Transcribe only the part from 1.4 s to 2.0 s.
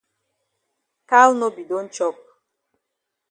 be don